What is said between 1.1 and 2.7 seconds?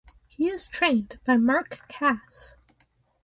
by Mark Casse.